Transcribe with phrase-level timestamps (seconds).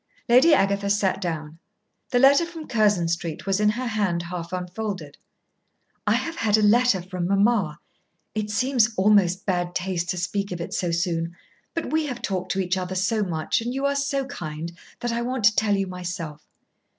[0.27, 1.59] Lady Agatha sat down.
[2.09, 5.15] The letter from Curzon Street was in her hand half unfolded.
[6.07, 7.77] "I have had a letter from mamma.
[8.33, 11.35] It seems almost bad taste to speak of it so soon,
[11.75, 15.11] but we have talked to each other so much, and you are so kind, that
[15.13, 16.47] I want to tell you myself.